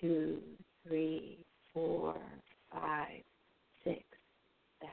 two, 0.00 0.38
three, 0.86 1.38
four, 1.72 2.14
five, 2.72 3.22
six, 3.82 4.04
seven. 4.78 4.92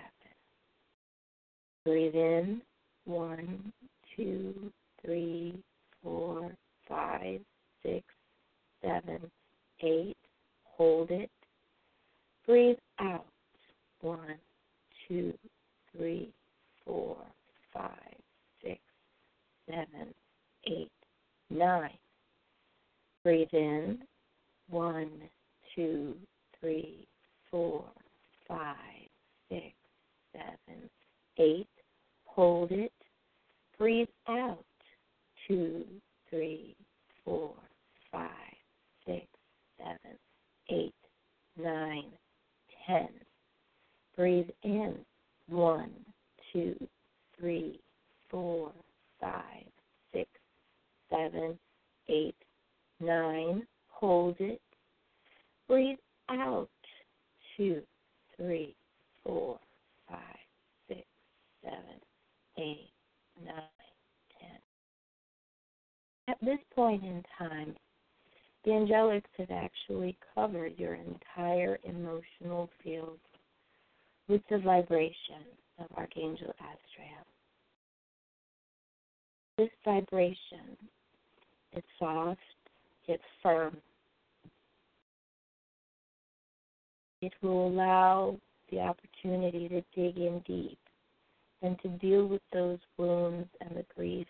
Breathe 1.85 2.15
in. 2.15 2.61
One, 3.05 3.71
two, 4.17 4.71
three, 5.05 5.61
four, 6.01 6.51
five, 6.89 7.39
six, 7.83 8.03
seven, 8.81 9.29
eight. 9.83 10.17
Hold 10.63 11.11
it. 11.11 11.29
Breathe 12.47 12.77
out. 13.00 13.27
One, 14.01 14.39
two, 15.12 15.34
three, 15.96 16.32
four, 16.86 17.18
five, 17.74 17.91
six, 18.63 18.80
seven, 19.70 20.13
eight, 20.68 20.91
nine. 21.50 21.98
Breathe 23.24 23.50
in. 23.51 24.00
One, 24.70 25.12
two, 25.75 26.15
three, 26.60 27.06
four, 27.50 27.84
five, 28.48 28.75
six, 29.50 29.74
seven, 30.32 30.89
eight. 31.39 31.68
Hold 32.25 32.72
it. 32.72 32.94
Breathe 33.77 34.08
out. 34.30 34.63
Two, 35.46 35.84
three, 36.30 36.74
four, 37.25 37.53
five, 38.13 38.30
six, 39.06 39.25
seven, 39.77 40.18
eight, 40.70 40.94
nine, 41.62 42.06
ten. 42.88 43.10
Breathe 44.15 44.50
in. 44.63 44.96
One, 45.48 45.91
two, 46.53 46.75
three, 47.39 47.80
four, 48.30 48.72
five, 49.20 49.65
six, 50.13 50.30
seven, 51.10 51.58
eight, 52.08 52.36
nine. 53.00 53.65
Hold 53.89 54.36
it. 54.39 54.62
Breathe 55.68 55.98
out. 56.30 56.70
Two, 57.58 57.82
three, 58.38 58.75
four, 59.24 59.60
five, 60.10 60.20
six, 60.88 61.01
seven, 61.63 62.00
eight, 62.58 62.89
nine, 63.46 63.56
ten. 64.39 64.58
At 66.27 66.38
this 66.41 66.60
point 66.74 67.03
in 67.03 67.24
time, 67.38 67.75
the 68.63 68.72
angelics 68.72 69.24
have 69.38 69.51
actually 69.51 70.18
covered 70.36 70.77
your 70.77 70.96
entire 70.96 71.80
emotional 71.84 72.22
with 74.31 74.41
the 74.50 74.59
vibration 74.59 75.43
of 75.77 75.88
Archangel 75.97 76.55
Azrael. 76.57 77.25
This 79.57 79.69
vibration 79.83 80.77
is 81.75 81.83
soft, 82.00 82.39
it's 83.09 83.21
firm. 83.43 83.75
It 87.21 87.33
will 87.41 87.67
allow 87.67 88.38
the 88.71 88.79
opportunity 88.79 89.67
to 89.67 89.81
dig 89.93 90.17
in 90.17 90.41
deep 90.47 90.79
and 91.61 91.77
to 91.81 91.89
deal 91.89 92.25
with 92.25 92.41
those 92.53 92.79
wounds 92.97 93.50
and 93.59 93.75
the 93.75 93.85
grief 93.93 94.27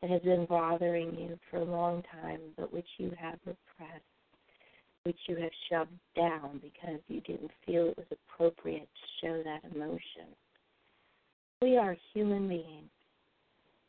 that 0.00 0.10
has 0.10 0.22
been 0.22 0.46
bothering 0.46 1.14
you 1.14 1.38
for 1.50 1.58
a 1.58 1.64
long 1.64 2.02
time, 2.22 2.40
but 2.56 2.72
which 2.72 2.88
you 2.96 3.12
have 3.20 3.38
repressed, 3.44 4.02
which 5.04 5.18
you 5.28 5.36
have 5.36 5.50
shoved 5.70 5.90
down 6.16 6.60
because 6.62 7.00
you 7.08 7.20
didn't 7.22 7.50
feel 7.66 7.88
it 7.88 7.96
was 7.96 8.06
appropriate 8.10 8.88
to 8.94 9.26
show 9.26 9.42
that 9.42 9.64
emotion. 9.74 10.28
We 11.62 11.76
are 11.76 11.96
human 12.14 12.48
beings, 12.48 12.90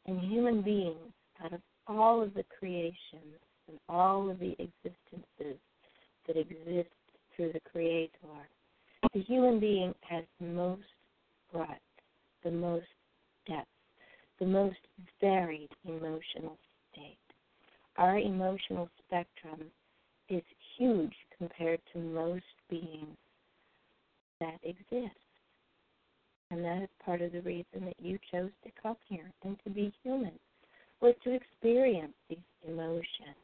and 0.06 0.20
human 0.20 0.62
beings, 0.62 1.14
out 1.44 1.54
of 1.54 1.62
all 1.88 2.22
of 2.22 2.34
the 2.34 2.46
creations 2.58 3.40
and 3.68 3.80
all 3.88 4.30
of 4.30 4.40
the 4.40 4.56
existences 4.60 5.60
that 6.28 6.38
exist 6.38 6.90
through 7.36 7.54
the 7.54 7.62
Creator, 7.72 8.12
the 9.14 9.22
human 9.22 9.60
being 9.60 9.94
has 10.02 10.24
the 10.40 10.48
most 10.48 10.84
breadth, 11.52 11.80
the 12.44 12.52
most 12.52 12.86
depth 13.48 13.68
the 14.42 14.48
most 14.48 14.78
varied 15.22 15.70
emotional 15.86 16.58
state. 16.92 17.16
Our 17.98 18.18
emotional 18.18 18.90
spectrum 19.06 19.68
is 20.30 20.42
huge 20.82 21.14
compared 21.38 21.80
to 21.94 22.00
most 22.00 22.44
beings 22.68 23.18
that 24.40 24.58
exist. 24.64 25.16
And 26.50 26.66
that 26.66 26.82
is 26.82 26.90
part 27.06 27.22
of 27.22 27.32
the 27.32 27.42
reason 27.42 27.86
that 27.86 28.00
you 28.00 28.18
chose 28.32 28.50
to 28.64 28.72
come 28.82 28.98
here 29.08 29.32
and 29.44 29.56
to 29.64 29.70
be 29.70 29.94
human, 30.04 30.32
was 31.00 31.14
to 31.24 31.34
experience 31.34 32.14
these 32.30 32.40
emotions. 32.68 33.38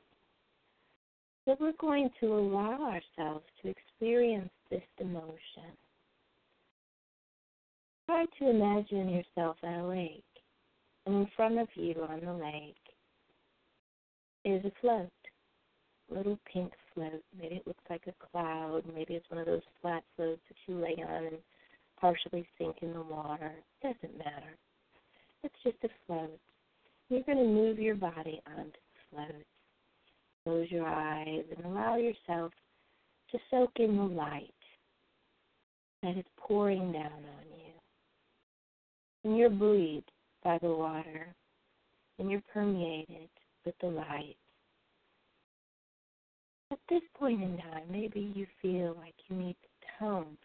So 1.46 1.56
we're 1.60 1.74
going 1.80 2.10
to 2.20 2.34
allow 2.34 2.92
ourselves 2.92 3.46
to 3.62 3.70
experience 3.70 4.50
this 4.72 4.82
emotion. 5.00 5.72
Try 8.08 8.26
to 8.40 8.50
imagine 8.50 9.10
yourself 9.10 9.58
at 9.64 9.80
a 9.80 9.88
lake 9.88 10.24
and 11.06 11.16
in 11.16 11.28
front 11.36 11.60
of 11.60 11.68
you 11.76 11.96
on 12.10 12.20
the 12.26 12.34
lake 12.34 12.76
is 14.44 14.66
a 14.66 14.72
float, 14.82 15.10
a 16.10 16.14
little 16.14 16.40
pink 16.52 16.72
float. 16.98 17.24
Maybe 17.40 17.56
it 17.56 17.68
looks 17.68 17.84
like 17.90 18.02
a 18.08 18.28
cloud. 18.32 18.82
Maybe 18.94 19.14
it's 19.14 19.30
one 19.30 19.40
of 19.40 19.46
those 19.46 19.62
flat 19.82 20.04
floats 20.16 20.42
that 20.50 20.58
you 20.66 20.80
lay 20.80 21.04
on 21.08 21.26
and 21.26 21.38
partially 22.02 22.48
sink 22.58 22.78
in 22.82 22.94
the 22.94 23.02
water. 23.02 23.54
It 23.84 23.94
doesn't 24.02 24.18
matter. 24.18 24.58
It's 25.44 25.56
just 25.64 25.78
a 25.84 25.90
float. 26.06 26.40
You're 27.10 27.24
going 27.24 27.38
to 27.38 27.44
move 27.44 27.80
your 27.80 27.96
body 27.96 28.42
onto 28.48 28.72
the 28.72 28.78
float. 29.12 29.46
Close 30.44 30.68
your 30.72 30.88
eyes 30.88 31.44
and 31.56 31.66
allow 31.66 31.98
yourself 31.98 32.52
to 33.32 33.38
soak 33.52 33.72
in 33.78 33.98
the 33.98 34.04
light 34.04 34.50
that 36.04 36.18
is 36.18 36.26
pouring 36.38 36.92
down 36.92 37.06
on 37.06 37.46
you. 37.52 37.74
And 39.24 39.38
you're 39.38 39.50
buoyed 39.50 40.04
by 40.44 40.58
the 40.60 40.70
water, 40.70 41.28
and 42.18 42.32
you're 42.32 42.44
permeated 42.54 43.30
with 43.66 43.76
the 43.82 43.88
light. 43.88 44.38
At 46.72 46.80
this 46.90 47.02
point 47.18 47.42
in 47.42 47.58
time, 47.58 47.84
maybe 47.90 48.32
you 48.36 48.46
feel 48.62 48.96
like 49.00 49.16
you 49.28 49.38
need 49.38 49.56
to 49.62 49.88
tone. 50.00 50.38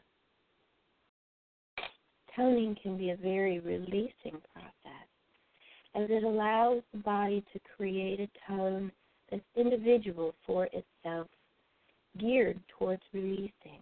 Toning 2.36 2.76
can 2.82 2.96
be 2.96 3.10
a 3.10 3.16
very 3.16 3.58
releasing 3.58 4.40
process, 4.52 5.08
as 5.94 6.08
it 6.08 6.24
allows 6.24 6.82
the 6.92 6.98
body 6.98 7.44
to 7.52 7.60
create 7.76 8.20
a 8.20 8.28
tone 8.48 8.90
that's 9.30 9.42
individual 9.56 10.34
for 10.46 10.68
itself, 10.72 11.26
geared 12.18 12.60
towards 12.78 13.02
releasing. 13.12 13.80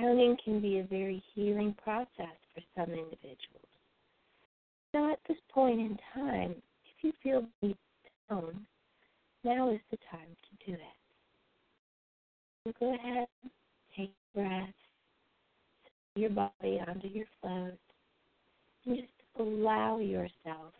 Toning 0.00 0.36
can 0.44 0.60
be 0.60 0.78
a 0.78 0.84
very 0.84 1.22
healing 1.34 1.74
process 1.82 2.36
for 2.54 2.62
some 2.74 2.90
individuals. 2.90 3.66
So 4.92 5.10
at 5.10 5.18
this 5.28 5.38
point 5.52 5.80
in 5.80 5.98
time, 6.14 6.54
if 6.84 7.02
you 7.02 7.12
feel 7.22 7.46
deep 7.62 7.78
down, 8.30 8.66
now 9.46 9.70
is 9.70 9.80
the 9.92 9.98
time 10.10 10.26
to 10.26 10.66
do 10.66 10.72
it. 10.76 10.80
So 12.64 12.72
go 12.80 12.94
ahead, 12.94 13.28
take 13.96 14.10
a 14.34 14.38
breath, 14.38 14.74
your 16.16 16.30
body 16.30 16.80
onto 16.86 17.06
your 17.06 17.26
float, 17.40 17.78
and 18.84 18.96
just 18.96 19.08
allow 19.38 19.98
yourself 19.98 20.72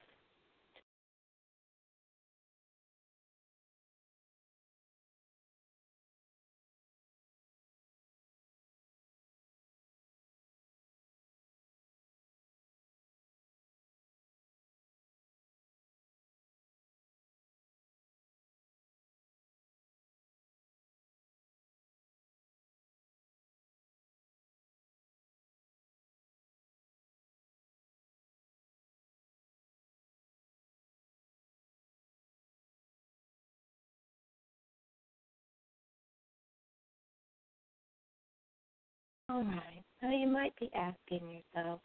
All 39.36 39.42
right. 39.42 39.84
Now 40.02 40.16
you 40.16 40.26
might 40.28 40.58
be 40.58 40.70
asking 40.74 41.20
yourself, 41.28 41.80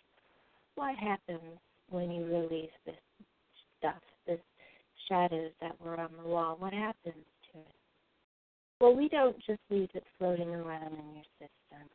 what 0.75 0.95
happens 0.95 1.59
when 1.89 2.09
you 2.09 2.23
release 2.23 2.71
this 2.85 2.95
stuff, 3.77 4.01
this 4.25 4.39
shadows 5.09 5.51
that 5.59 5.75
were 5.83 5.99
on 5.99 6.11
the 6.15 6.29
wall? 6.29 6.55
What 6.59 6.71
happens 6.71 7.25
to 7.51 7.59
it? 7.59 7.75
Well, 8.79 8.95
we 8.95 9.09
don't 9.09 9.35
just 9.45 9.59
leave 9.69 9.89
it 9.93 10.05
floating 10.17 10.47
around 10.47 10.93
in 10.93 11.13
your 11.13 11.25
system. 11.39 11.89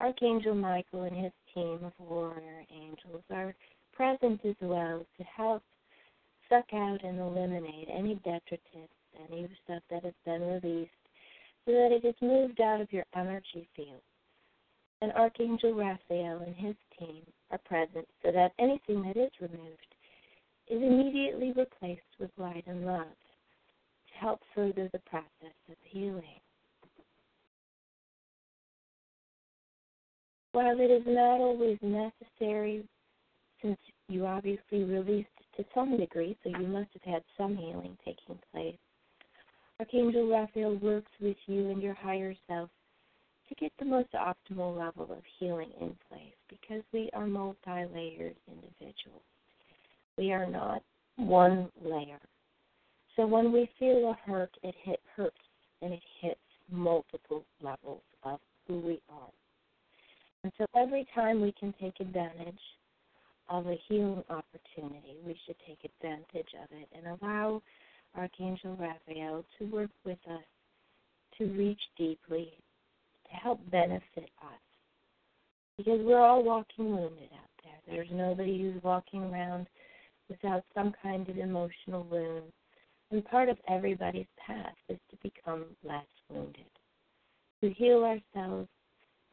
Archangel 0.00 0.56
Michael 0.56 1.04
and 1.04 1.22
his 1.22 1.32
team 1.54 1.78
of 1.84 1.92
warrior 2.00 2.64
angels 2.74 3.22
are 3.30 3.54
present 3.92 4.40
as 4.44 4.56
well 4.60 5.06
to 5.18 5.24
help 5.36 5.62
suck 6.48 6.66
out 6.74 7.04
and 7.04 7.20
eliminate 7.20 7.86
any 7.96 8.16
detritus, 8.16 8.90
any 9.30 9.48
stuff 9.62 9.84
that 9.88 10.02
has 10.02 10.14
been 10.24 10.42
released, 10.42 10.90
so 11.64 11.70
that 11.70 11.92
it 11.92 12.04
is 12.04 12.16
moved 12.20 12.60
out 12.60 12.80
of 12.80 12.92
your 12.92 13.04
energy 13.14 13.68
field 13.76 14.02
and 15.04 15.12
Archangel 15.12 15.74
Raphael 15.74 16.40
and 16.46 16.56
his 16.56 16.74
team 16.98 17.22
are 17.50 17.58
present 17.66 18.08
so 18.22 18.32
that 18.32 18.52
anything 18.58 19.02
that 19.02 19.18
is 19.18 19.30
removed 19.38 19.94
is 20.66 20.82
immediately 20.82 21.52
replaced 21.52 22.00
with 22.18 22.30
light 22.38 22.64
and 22.66 22.86
love 22.86 23.04
to 23.04 24.14
help 24.18 24.40
further 24.54 24.88
the 24.92 25.00
process 25.00 25.54
of 25.68 25.76
healing. 25.82 26.40
While 30.52 30.80
it 30.80 30.90
is 30.90 31.02
not 31.06 31.40
always 31.40 31.76
necessary, 31.82 32.82
since 33.60 33.76
you 34.08 34.24
obviously 34.24 34.84
released 34.84 35.28
to 35.58 35.64
some 35.74 35.98
degree, 35.98 36.34
so 36.42 36.48
you 36.58 36.66
must 36.66 36.88
have 36.94 37.12
had 37.12 37.22
some 37.36 37.56
healing 37.56 37.98
taking 38.06 38.38
place, 38.52 38.78
Archangel 39.78 40.30
Raphael 40.30 40.76
works 40.76 41.10
with 41.20 41.36
you 41.46 41.68
and 41.68 41.82
your 41.82 41.94
higher 41.94 42.34
self 42.48 42.70
to 43.48 43.54
get 43.56 43.72
the 43.78 43.84
most 43.84 44.08
optimal 44.12 44.76
level 44.76 45.04
of 45.12 45.22
healing 45.38 45.70
in 45.80 45.96
place 46.08 46.34
because 46.48 46.82
we 46.92 47.10
are 47.12 47.26
multi 47.26 47.84
layered 47.94 48.36
individuals. 48.48 49.22
We 50.16 50.32
are 50.32 50.46
not 50.46 50.82
one 51.16 51.70
layer. 51.84 52.20
So 53.16 53.26
when 53.26 53.52
we 53.52 53.68
feel 53.78 54.10
a 54.10 54.30
hurt, 54.30 54.50
it 54.62 54.74
hit, 54.82 55.00
hurts 55.16 55.36
and 55.82 55.92
it 55.92 56.02
hits 56.20 56.40
multiple 56.70 57.44
levels 57.60 58.02
of 58.22 58.40
who 58.66 58.80
we 58.80 59.00
are. 59.08 59.30
And 60.42 60.52
so 60.58 60.66
every 60.76 61.06
time 61.14 61.40
we 61.40 61.52
can 61.58 61.74
take 61.80 62.00
advantage 62.00 62.58
of 63.48 63.66
a 63.66 63.78
healing 63.88 64.22
opportunity, 64.30 65.16
we 65.26 65.36
should 65.46 65.56
take 65.66 65.78
advantage 65.84 66.52
of 66.62 66.68
it 66.72 66.88
and 66.96 67.18
allow 67.20 67.62
Archangel 68.16 68.76
Raphael 68.76 69.44
to 69.58 69.64
work 69.66 69.90
with 70.04 70.18
us 70.30 70.42
to 71.38 71.46
reach 71.52 71.80
deeply 71.98 72.52
help 73.34 73.60
benefit 73.70 74.30
us. 74.42 74.60
Because 75.76 76.00
we're 76.02 76.20
all 76.20 76.44
walking 76.44 76.90
wounded 76.90 77.30
out 77.34 77.50
there. 77.64 77.94
There's 77.94 78.08
nobody 78.12 78.60
who's 78.60 78.82
walking 78.82 79.24
around 79.24 79.66
without 80.28 80.64
some 80.74 80.92
kind 81.02 81.28
of 81.28 81.38
emotional 81.38 82.06
wound. 82.10 82.52
And 83.10 83.24
part 83.24 83.48
of 83.48 83.58
everybody's 83.68 84.26
path 84.44 84.74
is 84.88 84.98
to 85.10 85.16
become 85.22 85.64
less 85.82 86.06
wounded, 86.30 86.64
to 87.60 87.70
heal 87.70 88.04
ourselves, 88.04 88.68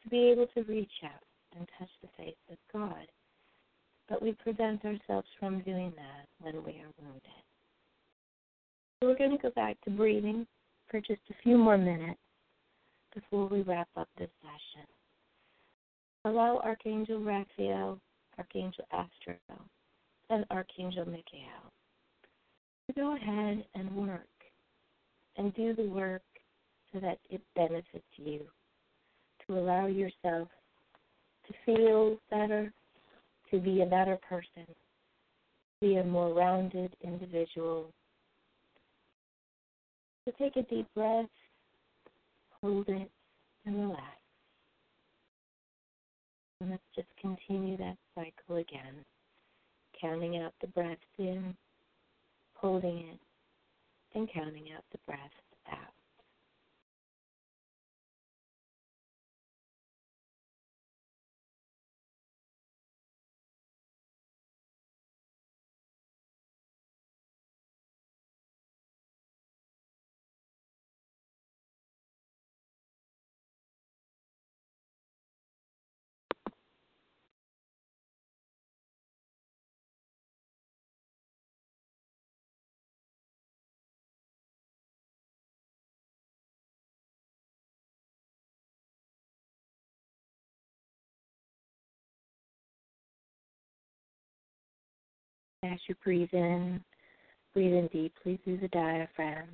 to 0.04 0.10
be 0.10 0.30
able 0.32 0.48
to 0.48 0.64
reach 0.64 0.92
out 1.04 1.24
and 1.58 1.68
touch 1.78 1.90
the 2.02 2.10
face 2.18 2.36
of 2.52 2.58
God. 2.74 3.08
But 4.10 4.22
we 4.22 4.34
prevent 4.34 4.84
ourselves 4.84 5.28
from 5.40 5.62
doing 5.62 5.94
that 5.96 6.28
when 6.40 6.64
we 6.64 6.72
are 6.72 6.92
wounded. 7.02 7.22
So 9.00 9.08
we're 9.08 9.18
going 9.18 9.32
to 9.32 9.42
go 9.42 9.52
back 9.52 9.80
to 9.82 9.90
breathing 9.90 10.46
for 10.90 11.00
just 11.00 11.22
a 11.30 11.44
few 11.44 11.58
more 11.58 11.78
minutes 11.78 12.20
before 13.14 13.48
we 13.48 13.62
wrap 13.62 13.90
up 13.96 14.08
this 14.18 14.30
session. 14.42 14.88
Allow 16.26 16.62
Archangel 16.64 17.20
Raphael, 17.20 18.00
Archangel 18.38 18.86
Azrael, 18.92 19.62
and 20.30 20.46
Archangel 20.52 21.06
Michael 21.06 21.72
to 22.88 22.94
go 22.94 23.16
ahead 23.16 23.66
and 23.76 23.92
work 23.96 24.28
and 25.38 25.54
do 25.56 25.74
the 25.74 25.84
work 25.84 26.22
so 26.94 27.00
that 27.00 27.20
it 27.30 27.42
benefits 27.56 28.04
you, 28.18 28.42
to 29.48 29.58
allow 29.58 29.88
yourself 29.88 30.48
to 31.48 31.54
feel 31.66 32.18
better, 32.30 32.72
to 33.50 33.60
be 33.60 33.82
a 33.82 33.86
better 33.86 34.18
person, 34.28 34.66
to 34.68 34.76
be 35.82 35.96
a 35.96 36.04
more 36.04 36.34
rounded 36.34 36.96
individual. 37.02 37.92
So 40.26 40.34
take 40.38 40.56
a 40.58 40.64
deep 40.64 40.88
breath, 40.94 41.26
hold 42.62 42.88
it, 42.90 43.10
and 43.66 43.76
relax. 43.76 44.06
And 46.60 46.70
let's 46.72 46.84
just 46.96 47.08
continue 47.20 47.78
that 47.78 47.98
cycle 48.16 48.58
again, 48.58 49.04
counting 50.00 50.38
out 50.38 50.54
the 50.62 50.68
breaths 50.68 51.02
in, 51.18 51.56
holding 52.54 53.00
it, 53.00 53.20
and 54.14 54.30
counting 54.32 54.68
out 54.76 54.84
the 54.92 55.00
breaths 55.08 55.24
out. 55.72 56.01
As 95.72 95.80
you 95.88 95.96
breathe 96.04 96.34
in, 96.34 96.84
breathe 97.54 97.74
in 97.74 97.88
deeply 97.88 98.38
through 98.44 98.58
the 98.58 98.68
diaphragm, 98.70 99.48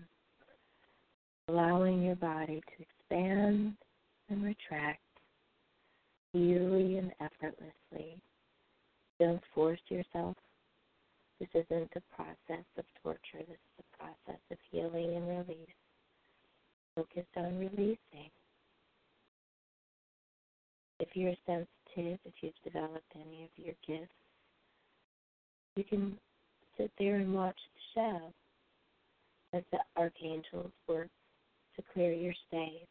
allowing 1.47 2.01
your 2.01 2.15
body 2.15 2.59
to 2.59 2.83
expand 2.83 3.75
and 4.29 4.43
retract 4.43 5.01
easily 6.33 6.97
and 6.97 7.11
effortlessly. 7.21 8.19
Don't 9.19 9.43
force 9.53 9.79
yourself. 9.89 10.35
This 11.39 11.49
isn't 11.53 11.91
a 11.95 12.15
process 12.15 12.65
of 12.79 12.85
torture, 13.03 13.45
this 13.47 13.59
is 13.77 13.83
a 13.83 13.97
process 13.97 14.41
of 14.49 14.57
healing 14.71 15.17
and 15.17 15.27
release. 15.27 15.69
Focus 16.95 17.25
on 17.35 17.59
releasing. 17.59 18.31
If 20.99 21.09
you're 21.13 21.35
sensitive, 21.45 22.19
if 22.25 22.33
you've 22.41 22.63
developed 22.63 23.13
any 23.15 23.43
of 23.43 23.49
your 23.55 23.75
gifts, 23.85 24.11
you 25.77 25.83
can 25.83 26.17
sit 26.75 26.91
there 26.97 27.17
and 27.17 27.33
watch 27.33 27.55
the 27.55 28.01
show 28.01 28.33
as 29.53 29.63
the 29.71 29.77
archangels 29.95 30.71
work 30.87 31.09
to 31.75 31.83
clear 31.93 32.11
your 32.11 32.33
space, 32.47 32.87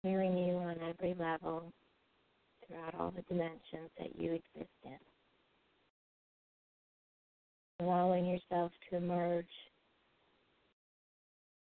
clearing 0.00 0.38
you 0.38 0.54
on 0.54 0.76
every 0.88 1.14
level 1.14 1.64
throughout 2.66 2.94
all 2.98 3.10
the 3.10 3.22
dimensions 3.22 3.90
that 3.98 4.16
you 4.16 4.32
exist 4.32 4.70
in. 4.84 4.98
Allowing 7.80 8.24
yourself 8.26 8.70
to 8.88 8.96
emerge 8.96 9.44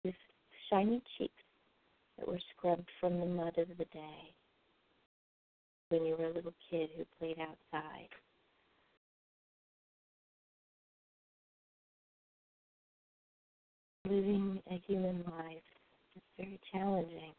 with 0.05 0.13
shiny 0.69 1.01
cheeks 1.17 1.33
that 2.17 2.27
were 2.27 2.39
scrubbed 2.55 2.89
from 2.99 3.19
the 3.19 3.25
mud 3.25 3.57
of 3.57 3.67
the 3.79 3.85
day 3.85 4.35
when 5.91 6.05
you 6.05 6.15
were 6.17 6.27
a 6.27 6.33
little 6.33 6.53
kid 6.69 6.89
who 6.95 7.05
played 7.19 7.37
outside. 7.39 8.07
Living 14.07 14.61
a 14.71 14.81
human 14.87 15.23
life 15.37 15.61
is 16.15 16.21
very 16.37 16.59
challenging. 16.71 17.33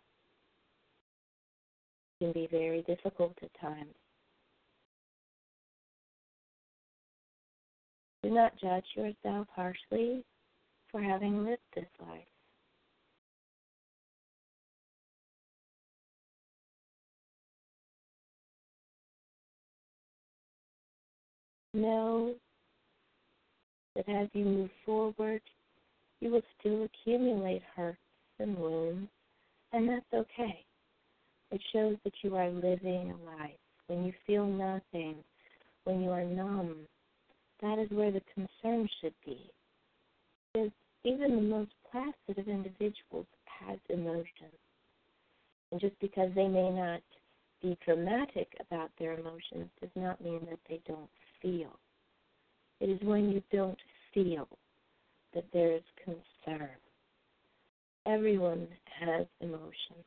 It 2.21 2.25
can 2.25 2.33
be 2.33 2.47
very 2.51 2.83
difficult 2.83 3.35
at 3.43 3.51
times. 3.61 3.95
Do 8.23 8.31
not 8.31 8.53
judge 8.61 8.85
yourself 8.95 9.49
harshly 9.55 10.25
for 10.91 11.03
having 11.03 11.45
lived 11.45 11.63
this 11.75 11.87
life. 12.07 12.32
Know 21.75 22.35
that 23.95 24.09
as 24.09 24.29
you 24.33 24.45
move 24.45 24.71
forward, 24.85 25.43
you 26.21 26.31
will 26.31 26.43
still 26.59 26.85
accumulate 26.85 27.63
hurts 27.75 27.99
and 28.39 28.57
wounds, 28.57 29.09
and 29.73 29.89
that's 29.89 30.15
okay. 30.15 30.65
It 31.51 31.61
shows 31.73 31.97
that 32.05 32.15
you 32.23 32.37
are 32.37 32.49
living 32.49 33.13
a 33.13 33.43
life. 33.43 33.59
When 33.87 34.05
you 34.05 34.13
feel 34.27 34.47
nothing, 34.47 35.17
when 35.85 36.01
you 36.01 36.11
are 36.11 36.25
numb, 36.25 36.77
that 37.61 37.79
is 37.79 37.91
where 37.91 38.11
the 38.11 38.23
concern 38.35 38.89
should 39.01 39.15
be. 39.25 39.51
Because 40.53 40.71
even 41.05 41.37
the 41.37 41.43
most 41.43 41.73
placid 41.91 42.39
of 42.39 42.49
individuals 42.49 43.27
has 43.45 43.79
emotions. 43.89 44.59
And 45.71 45.81
just 45.81 45.99
because 46.01 46.31
they 46.35 46.49
may 46.49 46.71
not 46.71 47.03
be 47.61 47.77
dramatic 47.85 48.49
about 48.61 48.91
their 48.99 49.19
emotions 49.19 49.71
does 49.81 49.91
not 49.95 50.21
mean 50.23 50.41
that 50.51 50.59
they 50.69 50.81
don't 50.87 51.09
feel. 51.43 51.79
It 52.81 52.89
is 52.89 53.01
when 53.03 53.31
you 53.31 53.43
don't 53.53 53.79
feel 54.15 54.49
that 55.35 55.45
there 55.53 55.73
is 55.73 55.83
concern. 56.05 56.71
Everyone 58.07 58.67
has 59.01 59.27
emotions. 59.41 60.05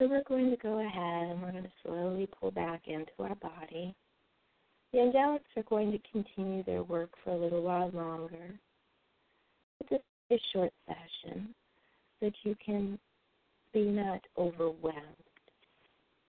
So 0.00 0.06
we're 0.08 0.22
going 0.28 0.50
to 0.50 0.56
go 0.56 0.78
ahead 0.78 1.30
and 1.30 1.42
we're 1.42 1.50
going 1.50 1.64
to 1.64 1.72
slowly 1.84 2.28
pull 2.40 2.52
back 2.52 2.82
into 2.86 3.10
our 3.18 3.34
body. 3.36 3.94
The 4.92 4.98
angelics 4.98 5.56
are 5.56 5.64
going 5.64 5.90
to 5.90 5.98
continue 6.12 6.62
their 6.62 6.84
work 6.84 7.10
for 7.24 7.30
a 7.32 7.36
little 7.36 7.62
while 7.62 7.90
longer. 7.90 8.58
It's 9.80 10.02
a 10.30 10.38
short 10.52 10.72
session 10.86 11.54
so 12.20 12.26
that 12.26 12.34
you 12.44 12.54
can 12.64 12.98
be 13.72 13.84
not 13.84 14.20
overwhelmed. 14.36 14.96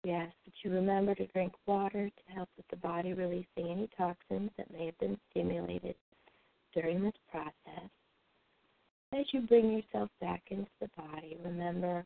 Ask 0.06 0.32
that 0.44 0.52
you 0.62 0.70
remember 0.70 1.14
to 1.14 1.26
drink 1.28 1.52
water 1.66 2.10
to 2.10 2.34
help 2.34 2.48
with 2.56 2.68
the 2.68 2.76
body 2.76 3.14
releasing 3.14 3.70
any 3.70 3.88
toxins 3.96 4.50
that 4.58 4.70
may 4.70 4.86
have 4.86 4.98
been 4.98 5.18
stimulated 5.30 5.94
during 6.74 7.02
this 7.02 7.14
process. 7.30 7.88
As 9.12 9.24
you 9.32 9.40
bring 9.42 9.72
yourself 9.72 10.10
back 10.20 10.42
into 10.50 10.70
the 10.80 10.90
body, 10.96 11.38
remember 11.42 12.04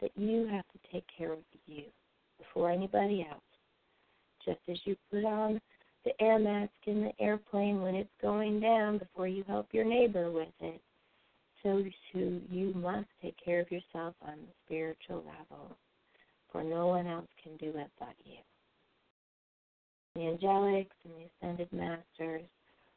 that 0.00 0.10
you 0.16 0.48
have 0.50 0.64
to 0.72 0.92
take 0.92 1.04
care 1.16 1.32
of 1.32 1.38
you 1.66 1.84
before 2.38 2.70
anybody 2.70 3.26
else. 3.30 3.40
Just 4.44 4.60
as 4.68 4.78
you 4.84 4.96
put 5.10 5.24
on 5.24 5.60
the 6.04 6.20
air 6.20 6.38
mask 6.38 6.72
in 6.86 7.02
the 7.02 7.12
airplane 7.22 7.82
when 7.82 7.94
it's 7.94 8.08
going 8.22 8.60
down 8.60 8.98
before 8.98 9.28
you 9.28 9.44
help 9.46 9.68
your 9.72 9.84
neighbor 9.84 10.30
with 10.30 10.48
it, 10.60 10.80
so 11.62 11.82
too 12.12 12.40
you 12.50 12.72
must 12.74 13.08
take 13.22 13.36
care 13.42 13.60
of 13.60 13.70
yourself 13.70 14.14
on 14.22 14.34
the 14.36 14.52
spiritual 14.64 15.24
level, 15.24 15.76
for 16.50 16.62
no 16.62 16.86
one 16.86 17.06
else 17.06 17.28
can 17.42 17.56
do 17.56 17.76
it 17.78 17.90
but 17.98 18.14
you. 18.24 18.36
The 20.14 20.22
angelics 20.22 20.86
and 21.04 21.14
the 21.14 21.46
ascended 21.46 21.72
masters 21.72 22.42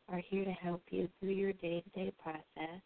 are 0.07 0.21
here 0.29 0.45
to 0.45 0.51
help 0.51 0.81
you 0.89 1.09
through 1.19 1.31
your 1.31 1.53
day 1.53 1.81
to 1.81 1.89
day 1.99 2.13
process. 2.21 2.81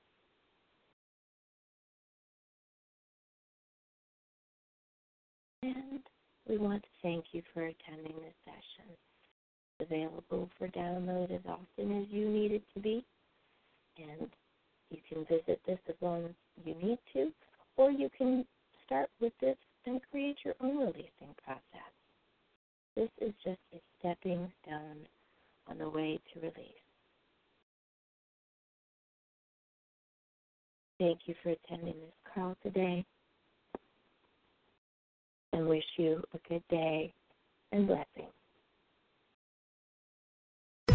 And 5.62 6.02
we 6.50 6.58
want 6.58 6.84
to 6.84 6.90
thank 7.02 7.26
you 7.32 7.42
for 7.54 7.62
attending 7.62 8.16
this 8.16 8.34
session. 8.44 8.92
It's 9.80 9.90
available 9.90 10.50
for 10.58 10.68
download 10.70 11.32
as 11.32 11.42
often 11.48 12.02
as 12.02 12.08
you 12.10 12.28
need 12.28 12.52
it 12.52 12.64
to 12.74 12.80
be. 12.80 13.06
And 13.98 14.30
you 14.94 15.00
can 15.10 15.26
visit 15.26 15.60
this 15.66 15.80
as 15.90 15.96
long 16.02 16.26
as 16.26 16.32
you 16.64 16.76
need 16.76 17.00
to, 17.14 17.32
or 17.76 17.92
you 17.92 18.10
can 18.18 18.46
start 18.86 19.10
with 19.20 19.34
this 19.42 19.58
and 19.86 20.00
create 20.12 20.38
your 20.46 20.54
own 20.62 20.78
releasing 20.78 21.36
process. 21.44 21.92
This 22.96 23.10
is 23.20 23.34
just 23.44 23.60
a 23.74 23.80
stepping 24.00 24.52
stone 24.62 24.98
on 25.68 25.78
the 25.80 25.90
way 25.90 26.20
to 26.34 26.40
release. 26.40 26.84
Thank 31.00 31.22
you 31.26 31.34
for 31.42 31.50
attending 31.50 31.96
this 31.96 32.34
call 32.34 32.56
today 32.64 33.04
and 35.52 35.68
wish 35.68 35.84
you 35.98 36.24
a 36.34 36.50
good 36.50 36.64
day 36.70 37.14
and 37.72 37.88
blessings. 37.88 38.32